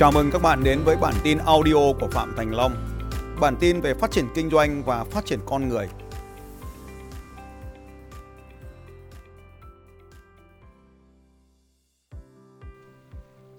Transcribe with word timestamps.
Chào 0.00 0.12
mừng 0.12 0.30
các 0.30 0.42
bạn 0.42 0.64
đến 0.64 0.80
với 0.84 0.96
bản 0.96 1.14
tin 1.22 1.38
audio 1.38 1.92
của 2.00 2.08
Phạm 2.10 2.34
Thành 2.36 2.54
Long. 2.54 2.74
Bản 3.40 3.56
tin 3.60 3.80
về 3.80 3.94
phát 3.94 4.10
triển 4.10 4.28
kinh 4.34 4.50
doanh 4.50 4.82
và 4.84 5.04
phát 5.04 5.24
triển 5.24 5.38
con 5.46 5.68
người. 5.68 5.88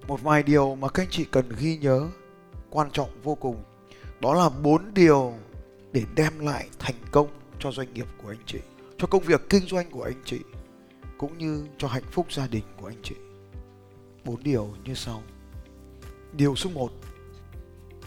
Một 0.08 0.22
vài 0.24 0.44
điều 0.44 0.76
mà 0.76 0.90
các 0.90 1.04
anh 1.04 1.10
chị 1.12 1.26
cần 1.32 1.46
ghi 1.60 1.78
nhớ 1.78 2.08
quan 2.70 2.92
trọng 2.92 3.10
vô 3.24 3.36
cùng. 3.36 3.64
Đó 4.20 4.34
là 4.34 4.50
bốn 4.50 4.94
điều 4.94 5.34
để 5.92 6.04
đem 6.16 6.40
lại 6.40 6.70
thành 6.80 6.96
công 7.12 7.28
cho 7.60 7.72
doanh 7.72 7.94
nghiệp 7.94 8.08
của 8.24 8.30
anh 8.30 8.44
chị, 8.46 8.60
cho 8.98 9.08
công 9.08 9.24
việc 9.24 9.50
kinh 9.50 9.64
doanh 9.68 9.92
của 9.92 10.04
anh 10.04 10.22
chị 10.26 10.40
cũng 11.18 11.38
như 11.38 11.66
cho 11.78 11.88
hạnh 11.88 12.10
phúc 12.12 12.32
gia 12.32 12.48
đình 12.48 12.64
của 12.82 12.88
anh 12.88 13.02
chị. 13.04 13.16
Bốn 14.26 14.44
điều 14.44 14.70
như 14.84 14.94
sau. 14.94 15.22
Điều 16.34 16.56
số 16.56 16.70
1 16.70 16.92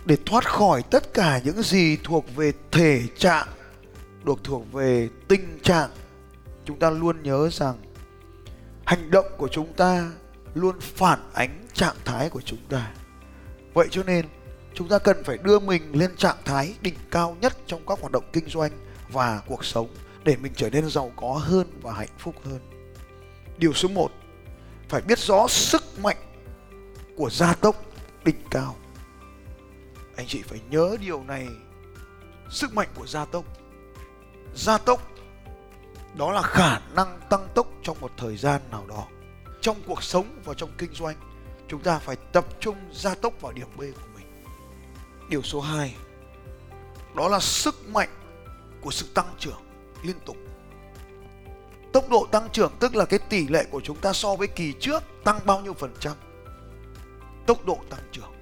Để 0.04 0.16
thoát 0.26 0.44
khỏi 0.44 0.82
tất 0.90 1.14
cả 1.14 1.40
những 1.44 1.62
gì 1.62 1.96
thuộc 2.04 2.36
về 2.36 2.52
thể 2.70 3.02
trạng, 3.18 3.48
Được 4.24 4.44
thuộc 4.44 4.72
về 4.72 5.08
tình 5.28 5.58
trạng, 5.62 5.90
Chúng 6.64 6.78
ta 6.78 6.90
luôn 6.90 7.22
nhớ 7.22 7.48
rằng 7.52 7.74
Hành 8.84 9.10
động 9.10 9.26
của 9.36 9.48
chúng 9.48 9.72
ta 9.72 10.10
luôn 10.54 10.80
phản 10.80 11.18
ánh 11.32 11.66
trạng 11.74 11.96
thái 12.04 12.30
của 12.30 12.40
chúng 12.40 12.58
ta. 12.68 12.90
Vậy 13.74 13.88
cho 13.90 14.02
nên, 14.02 14.26
chúng 14.74 14.88
ta 14.88 14.98
cần 14.98 15.24
phải 15.24 15.38
đưa 15.38 15.58
mình 15.58 15.82
lên 15.92 16.16
trạng 16.16 16.36
thái 16.44 16.74
đỉnh 16.80 16.94
cao 17.10 17.36
nhất 17.40 17.56
trong 17.66 17.86
các 17.86 18.00
hoạt 18.00 18.12
động 18.12 18.24
kinh 18.32 18.48
doanh 18.48 18.70
và 19.12 19.42
cuộc 19.46 19.64
sống 19.64 19.88
để 20.24 20.36
mình 20.36 20.52
trở 20.56 20.70
nên 20.70 20.90
giàu 20.90 21.12
có 21.16 21.32
hơn 21.32 21.66
và 21.82 21.92
hạnh 21.92 22.08
phúc 22.18 22.34
hơn. 22.44 22.58
Điều 23.58 23.72
số 23.72 23.88
1 23.88 24.12
phải 24.88 25.00
biết 25.00 25.18
rõ 25.18 25.48
sức 25.48 25.82
mạnh 26.02 26.16
của 27.16 27.30
gia 27.30 27.54
tốc 27.54 27.84
đỉnh 28.24 28.40
cao. 28.50 28.76
Anh 30.16 30.26
chị 30.26 30.42
phải 30.42 30.60
nhớ 30.70 30.96
điều 31.00 31.22
này. 31.22 31.48
Sức 32.50 32.74
mạnh 32.74 32.88
của 32.94 33.06
gia 33.06 33.24
tốc. 33.24 33.44
Gia 34.54 34.78
tốc, 34.78 35.10
đó 36.16 36.32
là 36.32 36.42
khả 36.42 36.78
năng 36.78 37.20
tăng 37.30 37.48
tốc 37.54 37.66
trong 37.82 38.00
một 38.00 38.10
thời 38.16 38.36
gian 38.36 38.60
nào 38.70 38.86
đó. 38.88 39.06
Trong 39.60 39.76
cuộc 39.86 40.02
sống 40.02 40.40
và 40.44 40.54
trong 40.54 40.70
kinh 40.78 40.92
doanh, 40.94 41.16
chúng 41.68 41.82
ta 41.82 41.98
phải 41.98 42.16
tập 42.16 42.46
trung 42.60 42.76
gia 42.92 43.14
tốc 43.14 43.40
vào 43.40 43.52
điểm 43.52 43.66
B 43.76 43.80
của 43.80 44.08
mình. 44.14 44.26
Điều 45.28 45.42
số 45.42 45.60
2 45.60 45.94
đó 47.14 47.28
là 47.28 47.40
sức 47.40 47.88
mạnh 47.88 48.08
của 48.80 48.90
sự 48.90 49.06
tăng 49.14 49.34
trưởng 49.38 49.60
liên 50.02 50.16
tục. 50.26 50.36
Tốc 51.92 52.10
độ 52.10 52.26
tăng 52.32 52.48
trưởng 52.52 52.72
tức 52.80 52.96
là 52.96 53.04
cái 53.04 53.18
tỷ 53.18 53.48
lệ 53.48 53.64
của 53.70 53.80
chúng 53.80 53.96
ta 53.96 54.12
so 54.12 54.36
với 54.36 54.48
kỳ 54.48 54.72
trước 54.80 55.02
tăng 55.24 55.40
bao 55.44 55.60
nhiêu 55.60 55.74
phần 55.74 55.94
trăm? 56.00 56.12
Tốc 57.46 57.66
độ 57.66 57.78
tăng 57.90 58.08
trưởng. 58.12 58.32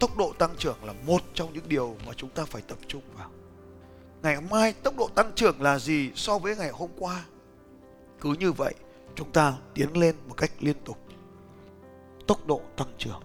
Tốc 0.00 0.16
độ 0.16 0.32
tăng 0.38 0.54
trưởng 0.58 0.84
là 0.84 0.94
một 1.06 1.22
trong 1.34 1.52
những 1.52 1.68
điều 1.68 1.96
mà 2.06 2.12
chúng 2.16 2.30
ta 2.30 2.44
phải 2.44 2.62
tập 2.62 2.78
trung 2.88 3.02
vào. 3.14 3.30
Ngày 4.22 4.40
mai 4.50 4.72
tốc 4.72 4.96
độ 4.96 5.08
tăng 5.14 5.32
trưởng 5.34 5.62
là 5.62 5.78
gì 5.78 6.10
so 6.14 6.38
với 6.38 6.56
ngày 6.56 6.70
hôm 6.70 6.90
qua? 6.98 7.24
Cứ 8.20 8.34
như 8.38 8.52
vậy, 8.52 8.74
chúng 9.14 9.32
ta 9.32 9.54
tiến 9.74 9.96
lên 9.96 10.16
một 10.28 10.34
cách 10.36 10.50
liên 10.60 10.76
tục. 10.84 10.98
Tốc 12.26 12.46
độ 12.46 12.60
tăng 12.76 12.92
trưởng. 12.98 13.20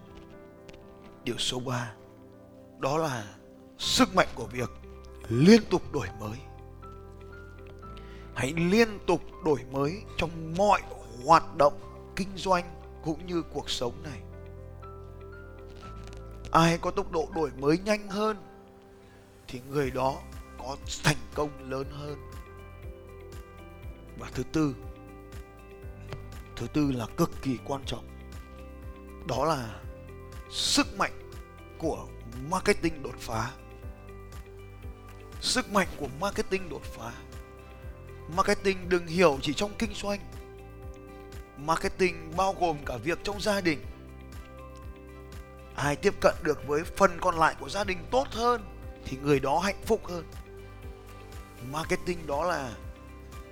Điều 1.23 1.37
số 1.37 1.59
3 1.59 1.93
đó 2.79 2.97
là 2.97 3.35
sức 3.77 4.15
mạnh 4.15 4.27
của 4.35 4.45
việc 4.45 4.69
liên 5.29 5.61
tục 5.69 5.91
đổi 5.93 6.07
mới. 6.19 6.37
Hãy 8.33 8.53
liên 8.53 8.99
tục 9.07 9.21
đổi 9.45 9.59
mới 9.71 10.01
trong 10.17 10.53
mọi 10.57 10.81
hoạt 11.25 11.55
động 11.57 11.73
kinh 12.15 12.29
doanh 12.35 12.63
cũng 13.03 13.25
như 13.25 13.41
cuộc 13.41 13.69
sống 13.69 13.93
này 14.03 14.21
ai 16.51 16.77
có 16.77 16.91
tốc 16.91 17.11
độ 17.11 17.29
đổi 17.35 17.51
mới 17.57 17.77
nhanh 17.77 18.09
hơn 18.09 18.37
thì 19.47 19.61
người 19.69 19.91
đó 19.91 20.21
có 20.57 20.77
thành 21.03 21.17
công 21.33 21.69
lớn 21.71 21.87
hơn. 21.91 22.31
Và 24.19 24.29
thứ 24.33 24.43
tư 24.43 24.75
thứ 26.55 26.67
tư 26.67 26.91
là 26.91 27.05
cực 27.17 27.31
kỳ 27.41 27.57
quan 27.65 27.81
trọng. 27.85 28.07
Đó 29.27 29.45
là 29.45 29.81
sức 30.49 30.87
mạnh 30.97 31.31
của 31.77 32.07
marketing 32.49 33.03
đột 33.03 33.15
phá. 33.19 33.51
Sức 35.41 35.71
mạnh 35.71 35.87
của 35.97 36.07
marketing 36.19 36.69
đột 36.69 36.83
phá. 36.83 37.11
Marketing 38.35 38.89
đừng 38.89 39.07
hiểu 39.07 39.39
chỉ 39.41 39.53
trong 39.53 39.71
kinh 39.79 39.93
doanh. 39.93 40.19
Marketing 41.57 42.31
bao 42.37 42.55
gồm 42.59 42.77
cả 42.85 42.97
việc 42.97 43.19
trong 43.23 43.41
gia 43.41 43.61
đình 43.61 43.79
ai 45.81 45.95
tiếp 45.95 46.13
cận 46.21 46.35
được 46.43 46.67
với 46.67 46.83
phần 46.83 47.17
còn 47.21 47.39
lại 47.39 47.55
của 47.59 47.69
gia 47.69 47.83
đình 47.83 47.97
tốt 48.11 48.27
hơn 48.31 48.61
thì 49.05 49.17
người 49.17 49.39
đó 49.39 49.59
hạnh 49.59 49.81
phúc 49.85 50.01
hơn. 50.07 50.25
Marketing 51.71 52.27
đó 52.27 52.43
là 52.43 52.71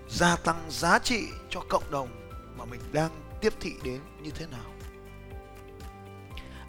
gia 0.09 0.35
tăng 0.35 0.65
giá 0.69 0.99
trị 0.99 1.27
cho 1.49 1.61
cộng 1.69 1.91
đồng 1.91 2.09
mà 2.57 2.65
mình 2.65 2.79
đang 2.91 3.09
tiếp 3.41 3.53
thị 3.59 3.73
đến 3.83 3.99
như 4.21 4.31
thế 4.31 4.45
nào. 4.45 4.71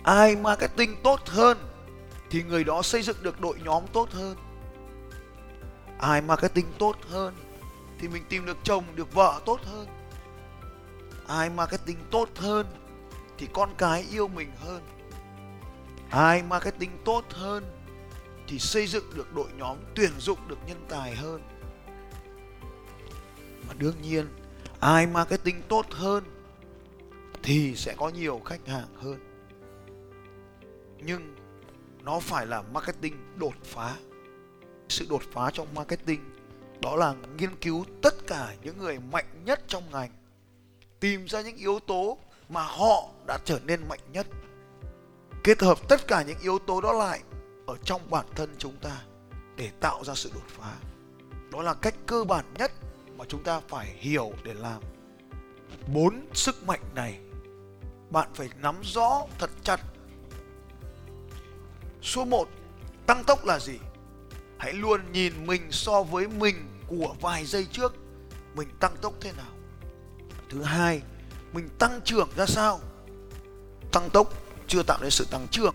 Ai 0.03 0.37
marketing 0.37 0.97
tốt 1.03 1.21
hơn 1.26 1.59
thì 2.31 2.42
người 2.42 2.65
đó 2.65 2.82
xây 2.82 3.03
dựng 3.03 3.22
được 3.22 3.41
đội 3.41 3.59
nhóm 3.65 3.87
tốt 3.92 4.10
hơn. 4.10 4.37
Ai 5.98 6.21
marketing 6.21 6.72
tốt 6.78 6.97
hơn 7.10 7.34
thì 7.98 8.09
mình 8.09 8.22
tìm 8.28 8.47
được 8.47 8.56
chồng, 8.65 8.84
được 8.94 9.15
vợ 9.15 9.41
tốt 9.47 9.60
hơn. 9.65 9.87
Ai 11.27 11.50
marketing 11.50 11.98
tốt 12.10 12.28
hơn 12.37 12.66
thì 13.38 13.48
con 13.53 13.75
cái 13.78 14.06
yêu 14.10 14.28
mình 14.28 14.50
hơn 14.65 14.82
ai 16.10 16.43
marketing 16.43 16.91
tốt 17.04 17.25
hơn 17.31 17.65
thì 18.48 18.59
xây 18.59 18.87
dựng 18.87 19.04
được 19.15 19.34
đội 19.34 19.48
nhóm, 19.56 19.78
tuyển 19.94 20.10
dụng 20.19 20.38
được 20.48 20.59
nhân 20.66 20.87
tài 20.88 21.15
hơn. 21.15 21.43
Mà 23.69 23.75
đương 23.78 24.03
nhiên, 24.03 24.28
ai 24.81 25.06
marketing 25.06 25.62
tốt 25.69 25.87
hơn 25.91 26.25
thì 27.43 27.76
sẽ 27.76 27.94
có 27.97 28.09
nhiều 28.09 28.41
khách 28.44 28.66
hàng 28.66 28.94
hơn. 28.94 29.19
Nhưng 30.98 31.37
nó 32.03 32.21
phải 32.21 32.47
là 32.47 32.62
marketing 32.62 33.15
đột 33.37 33.54
phá. 33.65 33.97
Sự 34.88 35.06
đột 35.10 35.22
phá 35.32 35.50
trong 35.53 35.75
marketing 35.75 36.21
đó 36.81 36.97
là 36.97 37.15
nghiên 37.38 37.56
cứu 37.56 37.84
tất 38.03 38.15
cả 38.27 38.54
những 38.62 38.78
người 38.78 38.98
mạnh 38.98 39.44
nhất 39.44 39.60
trong 39.69 39.82
ngành, 39.92 40.10
tìm 41.00 41.27
ra 41.28 41.41
những 41.41 41.56
yếu 41.56 41.78
tố 41.87 42.19
mà 42.48 42.62
họ 42.62 43.09
đã 43.27 43.38
trở 43.44 43.60
nên 43.66 43.88
mạnh 43.88 44.00
nhất 44.12 44.27
kết 45.45 45.62
hợp 45.62 45.89
tất 45.89 46.06
cả 46.06 46.23
những 46.23 46.39
yếu 46.39 46.59
tố 46.59 46.81
đó 46.81 46.93
lại 46.93 47.23
ở 47.67 47.77
trong 47.84 48.11
bản 48.11 48.27
thân 48.34 48.55
chúng 48.59 48.77
ta 48.77 49.03
để 49.56 49.71
tạo 49.81 50.05
ra 50.05 50.15
sự 50.15 50.31
đột 50.34 50.47
phá. 50.47 50.75
Đó 51.53 51.62
là 51.62 51.75
cách 51.75 51.95
cơ 52.06 52.25
bản 52.25 52.45
nhất 52.59 52.73
mà 53.17 53.25
chúng 53.28 53.43
ta 53.43 53.61
phải 53.69 53.95
hiểu 53.99 54.33
để 54.45 54.55
làm. 54.55 54.83
Bốn 55.95 56.27
sức 56.34 56.67
mạnh 56.67 56.81
này, 56.95 57.21
bạn 58.11 58.28
phải 58.34 58.49
nắm 58.62 58.77
rõ 58.83 59.27
thật 59.39 59.51
chặt. 59.62 59.81
Số 62.03 62.25
1 62.25 62.49
tăng 63.07 63.25
tốc 63.25 63.45
là 63.45 63.59
gì? 63.59 63.78
Hãy 64.59 64.72
luôn 64.72 65.12
nhìn 65.12 65.47
mình 65.47 65.62
so 65.71 66.03
với 66.03 66.28
mình 66.28 66.69
của 66.87 67.15
vài 67.21 67.45
giây 67.47 67.67
trước. 67.72 67.95
Mình 68.55 68.69
tăng 68.81 68.97
tốc 69.01 69.15
thế 69.21 69.33
nào? 69.33 69.53
Thứ 70.51 70.62
hai, 70.62 71.03
mình 71.53 71.69
tăng 71.78 72.01
trưởng 72.05 72.28
ra 72.37 72.47
sao? 72.47 72.81
Tăng 73.93 74.10
tốc 74.13 74.33
chưa 74.71 74.83
tạo 74.83 74.99
nên 75.01 75.11
sự 75.11 75.27
tăng 75.31 75.47
trưởng. 75.51 75.75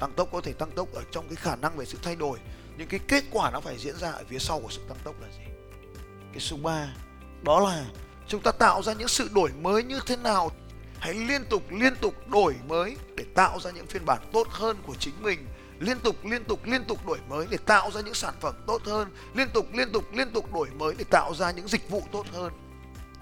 Tăng 0.00 0.12
tốc 0.12 0.28
có 0.32 0.40
thể 0.40 0.52
tăng 0.52 0.70
tốc 0.70 0.92
ở 0.92 1.02
trong 1.10 1.28
cái 1.28 1.36
khả 1.36 1.56
năng 1.56 1.76
về 1.76 1.84
sự 1.84 1.98
thay 2.02 2.16
đổi, 2.16 2.38
nhưng 2.78 2.88
cái 2.88 3.00
kết 3.08 3.24
quả 3.30 3.50
nó 3.50 3.60
phải 3.60 3.78
diễn 3.78 3.96
ra 3.96 4.10
ở 4.10 4.24
phía 4.28 4.38
sau 4.38 4.60
của 4.60 4.68
sự 4.70 4.80
tăng 4.88 4.98
tốc 5.04 5.14
là 5.20 5.28
gì? 5.28 5.44
Cái 6.32 6.40
số 6.40 6.56
3 6.56 6.88
đó 7.42 7.60
là 7.60 7.84
chúng 8.28 8.42
ta 8.42 8.52
tạo 8.52 8.82
ra 8.82 8.92
những 8.92 9.08
sự 9.08 9.28
đổi 9.34 9.50
mới 9.62 9.82
như 9.82 10.00
thế 10.06 10.16
nào? 10.16 10.50
Hãy 10.98 11.14
liên 11.14 11.44
tục 11.50 11.62
liên 11.70 11.96
tục 11.96 12.28
đổi 12.28 12.54
mới 12.68 12.96
để 13.16 13.24
tạo 13.34 13.60
ra 13.60 13.70
những 13.70 13.86
phiên 13.86 14.04
bản 14.04 14.18
tốt 14.32 14.48
hơn 14.50 14.76
của 14.86 14.94
chính 14.94 15.22
mình. 15.22 15.46
Liên 15.78 15.98
tục 15.98 16.16
liên 16.24 16.44
tục 16.44 16.60
liên 16.64 16.84
tục 16.84 17.06
đổi 17.06 17.18
mới 17.28 17.46
để 17.50 17.58
tạo 17.66 17.90
ra 17.90 18.00
những 18.00 18.14
sản 18.14 18.34
phẩm 18.40 18.54
tốt 18.66 18.82
hơn. 18.84 19.08
Liên 19.34 19.48
tục 19.54 19.66
liên 19.72 19.92
tục 19.92 20.04
liên 20.12 20.32
tục 20.32 20.52
đổi 20.54 20.68
mới 20.78 20.94
để 20.98 21.04
tạo 21.10 21.34
ra 21.34 21.50
những 21.50 21.68
dịch 21.68 21.90
vụ 21.90 22.02
tốt 22.12 22.26
hơn. 22.32 22.52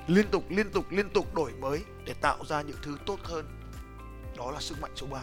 Liên 0.07 0.29
tục 0.31 0.45
liên 0.49 0.71
tục 0.71 0.85
liên 0.91 1.11
tục 1.11 1.35
đổi 1.35 1.53
mới 1.53 1.81
để 2.05 2.15
tạo 2.21 2.45
ra 2.49 2.63
những 2.63 2.77
thứ 2.83 2.97
tốt 3.07 3.19
hơn 3.23 3.62
đó 4.45 4.51
là 4.51 4.61
sức 4.61 4.81
mạnh 4.81 4.91
số 4.97 5.07
3 5.07 5.21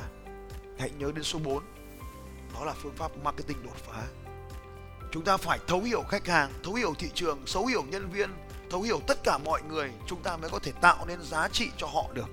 hãy 0.80 0.92
nhớ 0.98 1.12
đến 1.16 1.24
số 1.24 1.40
4 1.40 1.64
đó 2.54 2.66
là 2.66 2.74
phương 2.74 2.96
pháp 2.96 3.12
marketing 3.24 3.64
đột 3.64 3.76
phá. 3.76 4.04
Chúng 5.12 5.24
ta 5.24 5.38
phải 5.38 5.60
thấu 5.68 5.82
hiểu 5.82 6.04
khách 6.10 6.28
hàng, 6.28 6.52
thấu 6.64 6.74
hiểu 6.74 6.94
thị 7.00 7.10
trường 7.14 7.40
thấu 7.54 7.66
hiểu 7.66 7.84
nhân 7.84 8.10
viên, 8.10 8.30
thấu 8.70 8.82
hiểu 8.82 9.00
tất 9.08 9.18
cả 9.24 9.38
mọi 9.46 9.62
người. 9.70 9.92
Chúng 10.08 10.24
ta 10.24 10.38
mới 10.38 10.50
có 10.50 10.60
thể 10.60 10.72
tạo 10.82 11.06
nên 11.06 11.22
giá 11.22 11.48
trị 11.48 11.70
cho 11.78 11.88
họ 11.88 12.06
được. 12.14 12.30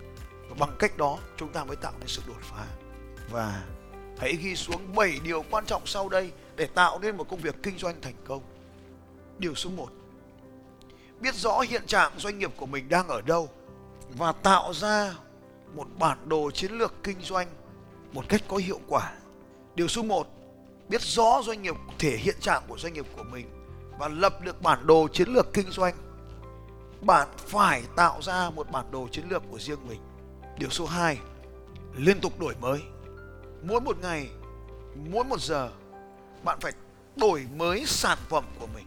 Và 0.49 0.57
bằng 0.59 0.77
cách 0.79 0.97
đó, 0.97 1.19
chúng 1.37 1.53
ta 1.53 1.65
mới 1.65 1.77
tạo 1.77 1.93
nên 1.99 2.09
sự 2.09 2.23
đột 2.27 2.41
phá. 2.41 2.67
Và 3.31 3.65
hãy 4.19 4.37
ghi 4.37 4.57
xuống 4.57 4.95
7 4.95 5.21
điều 5.25 5.45
quan 5.51 5.67
trọng 5.67 5.87
sau 5.87 6.09
đây 6.09 6.33
để 6.57 6.67
tạo 6.67 6.99
nên 6.99 7.17
một 7.17 7.29
công 7.29 7.41
việc 7.41 7.55
kinh 7.63 7.79
doanh 7.79 8.01
thành 8.01 8.17
công. 8.27 8.43
Điều 9.39 9.55
số 9.55 9.71
1 9.71 9.89
biết 11.21 11.35
rõ 11.35 11.61
hiện 11.61 11.87
trạng 11.87 12.13
doanh 12.19 12.39
nghiệp 12.39 12.51
của 12.57 12.67
mình 12.67 12.89
đang 12.89 13.09
ở 13.09 13.21
đâu 13.21 13.49
và 14.17 14.33
tạo 14.33 14.73
ra 14.75 15.15
một 15.77 15.87
bản 15.99 16.29
đồ 16.29 16.51
chiến 16.51 16.73
lược 16.73 16.95
kinh 17.03 17.21
doanh 17.21 17.49
một 18.13 18.25
cách 18.29 18.43
có 18.49 18.57
hiệu 18.57 18.81
quả. 18.89 19.13
Điều 19.75 19.89
số 19.89 20.03
1, 20.03 20.27
biết 20.89 21.03
rõ 21.03 21.43
doanh 21.45 21.63
nghiệp 21.63 21.75
thể 21.99 22.17
hiện 22.17 22.37
trạng 22.41 22.63
của 22.69 22.79
doanh 22.79 22.93
nghiệp 22.93 23.07
của 23.17 23.23
mình 23.23 23.47
và 23.99 24.09
lập 24.09 24.41
được 24.45 24.63
bản 24.63 24.87
đồ 24.87 25.09
chiến 25.13 25.29
lược 25.29 25.53
kinh 25.53 25.71
doanh. 25.71 25.95
Bạn 27.01 27.29
phải 27.37 27.83
tạo 27.97 28.23
ra 28.23 28.51
một 28.51 28.71
bản 28.71 28.91
đồ 28.91 29.09
chiến 29.13 29.25
lược 29.29 29.43
của 29.51 29.59
riêng 29.59 29.89
mình. 29.89 30.01
Điều 30.59 30.71
số 30.71 30.87
2, 30.87 31.19
liên 31.97 32.21
tục 32.21 32.41
đổi 32.41 32.55
mới. 32.61 32.81
Mỗi 33.63 33.81
một 33.81 33.99
ngày, 34.03 34.29
mỗi 35.11 35.25
một 35.25 35.41
giờ, 35.41 35.71
bạn 36.45 36.59
phải 36.61 36.73
đổi 37.17 37.47
mới 37.57 37.87
sản 37.87 38.19
phẩm 38.29 38.45
của 38.61 38.67
mình, 38.75 38.87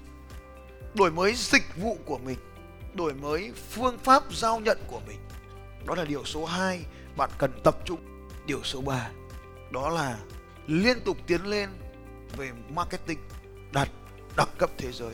đổi 0.94 1.12
mới 1.12 1.34
dịch 1.36 1.64
vụ 1.82 1.98
của 2.06 2.18
mình, 2.18 2.38
đổi 2.94 3.14
mới 3.14 3.52
phương 3.70 3.98
pháp 3.98 4.24
giao 4.34 4.60
nhận 4.60 4.78
của 4.88 5.00
mình. 5.08 5.20
Đó 5.86 5.96
là 5.96 6.06
điều 6.06 6.26
số 6.26 6.46
2 6.46 6.86
bạn 7.18 7.30
cần 7.38 7.52
tập 7.64 7.78
trung. 7.86 8.00
Điều 8.46 8.64
số 8.64 8.82
3 8.82 9.10
đó 9.72 9.90
là 9.90 10.20
liên 10.68 11.02
tục 11.06 11.18
tiến 11.28 11.46
lên 11.46 11.70
về 12.38 12.52
marketing 12.70 13.20
đạt 13.72 13.90
đẳng 14.38 14.56
cấp 14.58 14.70
thế 14.78 14.92
giới. 14.92 15.14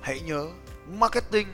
Hãy 0.00 0.20
nhớ 0.20 0.48
marketing 0.98 1.48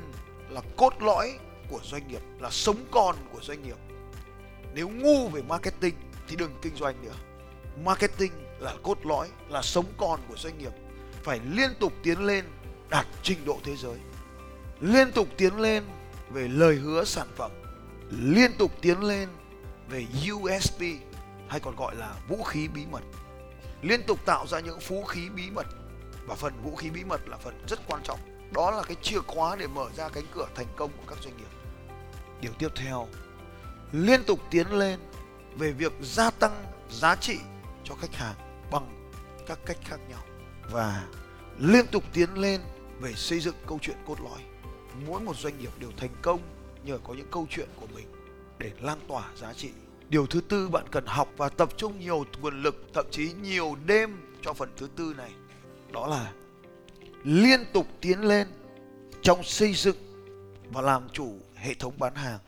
là 0.50 0.61
cốt 0.76 0.93
lõi 1.00 1.38
của 1.70 1.81
doanh 1.82 2.09
nghiệp, 2.09 2.20
là 2.41 2.50
sống 2.50 2.76
còn 2.91 3.17
của 3.32 3.41
doanh 3.43 3.62
nghiệp. 3.62 3.76
Nếu 4.75 4.88
ngu 4.88 5.29
về 5.29 5.43
marketing 5.43 5.94
thì 6.29 6.37
đừng 6.37 6.55
kinh 6.62 6.76
doanh 6.76 7.05
nữa. 7.05 7.15
Marketing 7.85 8.32
là 8.58 8.75
cốt 8.82 8.99
lõi, 9.06 9.29
là 9.49 9.62
sống 9.62 9.87
còn 9.97 10.20
của 10.29 10.37
doanh 10.37 10.58
nghiệp. 10.58 10.73
Phải 11.23 11.41
liên 11.50 11.70
tục 11.81 11.93
tiến 12.03 12.26
lên 12.26 12.44
đạt 12.88 13.06
trình 13.23 13.38
độ 13.44 13.58
thế 13.65 13.76
giới. 13.76 13.99
Liên 14.81 15.12
tục 15.12 15.29
tiến 15.37 15.61
lên 15.61 15.85
về 16.31 16.49
lời 16.49 16.76
hứa 16.76 17.05
sản 17.05 17.29
phẩm. 17.37 17.50
Liên 18.20 18.53
tục 18.59 18.73
tiến 18.81 19.00
lên 19.00 19.29
về 19.88 20.06
USP 20.32 20.81
hay 21.49 21.61
còn 21.61 21.76
gọi 21.76 21.97
là 21.97 22.14
vũ 22.29 22.43
khí 22.43 22.69
bí 22.69 22.87
mật. 22.87 23.03
Liên 23.82 24.03
tục 24.06 24.19
tạo 24.26 24.47
ra 24.47 24.61
những 24.61 24.79
vũ 24.79 25.05
khí 25.05 25.29
bí 25.29 25.50
mật 25.50 25.67
và 26.26 26.35
phần 26.35 26.53
vũ 26.62 26.76
khí 26.76 26.91
bí 26.91 27.05
mật 27.05 27.29
là 27.29 27.37
phần 27.37 27.64
rất 27.69 27.81
quan 27.87 28.03
trọng. 28.05 28.20
Đó 28.53 28.70
là 28.70 28.82
cái 28.82 28.97
chìa 29.03 29.20
khóa 29.26 29.56
để 29.56 29.67
mở 29.67 29.87
ra 29.97 30.09
cánh 30.09 30.25
cửa 30.35 30.47
thành 30.55 30.67
công 30.76 30.91
của 30.97 31.05
các 31.06 31.19
doanh 31.23 31.37
nghiệp. 31.37 31.49
Điều 32.41 32.53
tiếp 32.59 32.69
theo, 32.75 33.09
liên 33.93 34.25
tục 34.25 34.41
tiến 34.50 34.73
lên 34.73 35.00
về 35.56 35.73
việc 35.73 35.93
gia 36.03 36.31
tăng 36.31 36.65
giá 36.91 37.17
trị 37.17 37.38
cho 37.85 37.94
khách 37.94 38.15
hàng 38.15 38.35
bằng 38.70 39.11
các 39.47 39.58
cách 39.67 39.79
khác 39.85 40.00
nhau 40.08 40.23
và 40.70 41.06
liên 41.58 41.87
tục 41.87 42.05
tiến 42.12 42.35
lên 42.35 42.61
về 43.00 43.12
xây 43.15 43.41
dựng 43.41 43.55
câu 43.67 43.79
chuyện 43.82 43.97
cốt 44.06 44.20
lõi. 44.20 44.41
Mỗi 45.06 45.20
một 45.20 45.37
doanh 45.37 45.58
nghiệp 45.58 45.70
đều 45.79 45.91
thành 45.97 46.15
công 46.23 46.41
nhờ 46.84 46.99
có 47.05 47.14
những 47.14 47.31
câu 47.31 47.46
chuyện 47.50 47.69
của 47.76 47.87
mình 47.94 48.06
để 48.58 48.73
lan 48.81 48.99
tỏa 49.08 49.31
giá 49.37 49.52
trị. 49.52 49.70
Điều 50.08 50.26
thứ 50.26 50.40
tư 50.40 50.69
bạn 50.69 50.84
cần 50.90 51.06
học 51.06 51.29
và 51.37 51.49
tập 51.49 51.69
trung 51.76 52.00
nhiều 52.00 52.25
nguồn 52.40 52.62
lực, 52.62 52.87
thậm 52.94 53.06
chí 53.11 53.32
nhiều 53.43 53.76
đêm 53.87 54.17
cho 54.43 54.52
phần 54.52 54.69
thứ 54.76 54.88
tư 54.96 55.14
này. 55.17 55.32
Đó 55.93 56.06
là 56.06 56.32
liên 57.25 57.61
tục 57.73 57.87
tiến 58.00 58.20
lên 58.20 58.49
trong 59.23 59.43
xây 59.43 59.75
dựng 59.75 59.96
và 60.70 60.82
làm 60.82 61.08
chủ 61.12 61.38
hệ 61.55 61.75
thống 61.75 61.94
bán 61.99 62.14
hàng. 62.14 62.38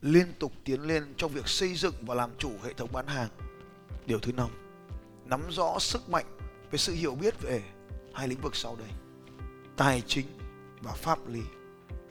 Liên 0.00 0.32
tục 0.38 0.52
tiến 0.64 0.80
lên 0.80 1.14
trong 1.16 1.32
việc 1.32 1.48
xây 1.48 1.74
dựng 1.74 1.94
và 2.00 2.14
làm 2.14 2.30
chủ 2.38 2.52
hệ 2.64 2.72
thống 2.72 2.92
bán 2.92 3.06
hàng. 3.06 3.28
Điều 4.06 4.18
thứ 4.18 4.32
năm, 4.32 4.48
nắm 5.24 5.40
rõ 5.50 5.78
sức 5.78 6.10
mạnh 6.10 6.26
về 6.70 6.78
sự 6.78 6.92
hiểu 6.92 7.14
biết 7.14 7.42
về 7.42 7.62
hai 8.14 8.28
lĩnh 8.28 8.40
vực 8.40 8.56
sau 8.56 8.76
đây. 8.76 8.88
Tài 9.76 10.02
chính 10.06 10.26
và 10.80 10.92
pháp 10.92 11.28
lý. 11.28 11.40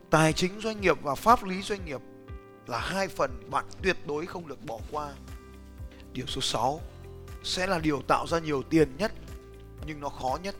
Tài 0.09 0.33
chính 0.33 0.59
doanh 0.59 0.81
nghiệp 0.81 0.97
và 1.01 1.15
pháp 1.15 1.43
lý 1.43 1.61
doanh 1.61 1.85
nghiệp 1.85 2.01
là 2.67 2.79
hai 2.79 3.07
phần 3.07 3.49
bạn 3.49 3.65
tuyệt 3.83 3.97
đối 4.07 4.25
không 4.25 4.47
được 4.47 4.65
bỏ 4.65 4.79
qua. 4.91 5.13
Điều 6.13 6.25
số 6.25 6.41
6 6.41 6.81
sẽ 7.43 7.67
là 7.67 7.79
điều 7.79 8.01
tạo 8.01 8.27
ra 8.27 8.39
nhiều 8.39 8.63
tiền 8.63 8.97
nhất, 8.97 9.11
nhưng 9.85 9.99
nó 9.99 10.09
khó 10.09 10.37
nhất. 10.43 10.55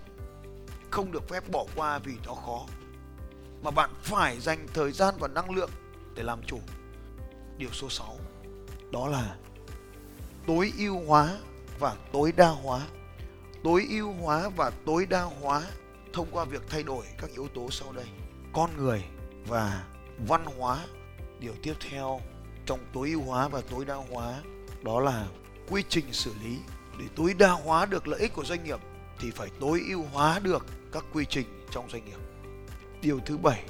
Không 0.90 1.12
được 1.12 1.30
phép 1.30 1.50
bỏ 1.52 1.66
qua 1.76 2.00
vì 2.00 2.14
nó 2.26 2.34
khó. 2.34 2.66
Mà 3.64 3.72
bạn 3.72 3.90
phải 4.02 4.40
dành 4.40 4.68
thời 4.74 4.92
gian 4.92 5.16
và 5.20 5.28
năng 5.28 5.52
lượng 5.52 5.70
để 6.16 6.24
làm 6.24 6.44
chủ. 6.44 6.60
Điều 7.58 7.70
số 7.72 7.90
6 7.90 8.18
đó 8.92 9.08
là 9.08 9.36
tối 10.48 10.74
ưu 10.78 11.00
hóa 11.06 11.38
và 11.80 11.96
tối 12.12 12.34
đa 12.38 12.50
hóa. 12.50 12.88
Tối 13.64 13.88
ưu 13.90 14.14
hóa 14.14 14.50
và 14.50 14.72
tối 14.86 15.06
đa 15.06 15.22
hóa 15.22 15.64
thông 16.14 16.28
qua 16.32 16.46
việc 16.46 16.62
thay 16.70 16.84
đổi 16.84 17.06
các 17.18 17.30
yếu 17.30 17.48
tố 17.48 17.68
sau 17.72 17.92
đây. 17.92 18.06
Con 18.54 18.78
người 18.78 19.04
và 19.50 19.84
văn 20.28 20.46
hóa, 20.46 20.86
điều 21.40 21.54
tiếp 21.64 21.74
theo 21.90 22.22
trong 22.66 22.80
tối 22.94 23.10
ưu 23.10 23.22
hóa 23.22 23.48
và 23.48 23.62
tối 23.72 23.86
đa 23.86 23.96
hóa, 23.96 24.42
đó 24.84 25.00
là 25.00 25.28
quy 25.70 25.84
trình 25.90 26.14
xử 26.14 26.34
lý. 26.44 26.60
Để 27.00 27.06
tối 27.16 27.34
đa 27.34 27.50
hóa 27.50 27.86
được 27.86 28.08
lợi 28.08 28.20
ích 28.20 28.34
của 28.34 28.44
doanh 28.44 28.64
nghiệp 28.64 28.80
thì 29.20 29.32
phải 29.32 29.50
tối 29.60 29.82
ưu 29.90 30.06
hóa 30.14 30.40
được 30.40 30.66
các 30.92 31.04
quy 31.14 31.26
trình 31.30 31.66
trong 31.72 31.90
doanh 31.90 32.06
nghiệp. 32.06 32.20
Điều 33.02 33.20
thứ 33.26 33.38
bảy, 33.38 33.64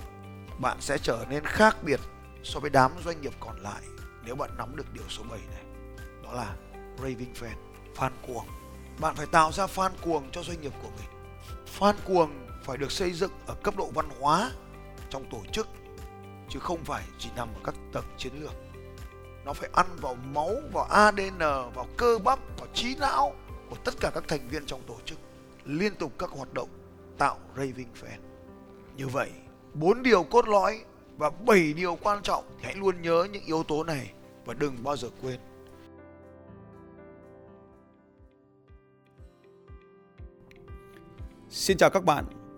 bạn 0.60 0.78
sẽ 0.82 0.98
trở 0.98 1.26
nên 1.30 1.44
khác 1.46 1.78
biệt 1.84 2.00
so 2.44 2.60
với 2.60 2.70
đám 2.70 2.92
doanh 3.06 3.22
nghiệp 3.22 3.34
còn 3.40 3.60
lại 3.60 3.82
nếu 4.26 4.36
bạn 4.36 4.50
nắm 4.58 4.76
được 4.76 4.94
điều 4.94 5.04
số 5.10 5.24
7 5.30 5.40
này. 5.52 5.64
Đó 6.24 6.34
là 6.34 6.56
raving 6.98 7.34
fan 7.34 7.56
fan 7.96 8.12
cuồng. 8.28 8.46
Bạn 9.00 9.16
phải 9.16 9.26
tạo 9.26 9.52
ra 9.52 9.66
fan 9.66 9.92
cuồng 10.02 10.30
cho 10.32 10.44
doanh 10.44 10.62
nghiệp 10.62 10.74
của 10.82 10.90
mình. 10.98 11.10
Fan 11.80 11.94
cuồng 12.06 12.48
phải 12.64 12.78
được 12.78 12.92
xây 12.92 13.12
dựng 13.12 13.32
ở 13.48 13.56
cấp 13.64 13.76
độ 13.78 13.92
văn 13.94 14.10
hóa 14.20 14.52
trong 15.10 15.26
tổ 15.32 15.42
chức, 15.52 15.68
chứ 16.50 16.60
không 16.60 16.84
phải 16.84 17.04
chỉ 17.18 17.30
nằm 17.36 17.48
ở 17.56 17.62
các 17.64 17.76
tầng 17.94 18.06
chiến 18.18 18.34
lược. 18.42 18.54
Nó 19.46 19.54
phải 19.54 19.70
ăn 19.74 19.86
vào 20.02 20.16
máu, 20.34 20.56
vào 20.74 20.84
ADN 20.84 21.38
vào 21.76 21.88
cơ 21.98 22.20
bắp, 22.24 22.40
vào 22.60 22.68
trí 22.74 22.96
não 22.96 23.34
của 23.70 23.76
tất 23.84 23.94
cả 24.00 24.12
các 24.14 24.24
thành 24.28 24.48
viên 24.50 24.66
trong 24.66 24.82
tổ 24.88 24.96
chức, 25.06 25.18
liên 25.66 25.96
tục 25.96 26.12
các 26.20 26.30
hoạt 26.30 26.54
động 26.54 26.70
tạo 27.18 27.38
raving 27.58 27.90
fan. 28.02 28.20
Như 28.98 29.08
vậy, 29.08 29.32
bốn 29.74 30.04
điều 30.04 30.24
cốt 30.24 30.48
lõi 30.48 30.84
và 31.18 31.30
bảy 31.30 31.74
điều 31.74 31.98
quan 32.02 32.22
trọng 32.24 32.44
thì 32.58 32.64
hãy 32.66 32.76
luôn 32.76 33.02
nhớ 33.02 33.28
những 33.32 33.44
yếu 33.46 33.64
tố 33.64 33.84
này 33.84 34.12
và 34.46 34.54
đừng 34.54 34.84
bao 34.84 34.98
giờ 34.98 35.08
quên. 35.22 35.40
Xin 41.50 41.78
chào 41.78 41.90
các 41.90 42.04
bạn 42.04 42.26